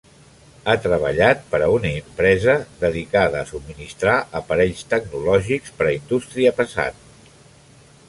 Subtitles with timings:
[0.67, 7.03] Ha treballat per a una empresa dedicada a subministrar aparells tecnològics per a indústria pesant.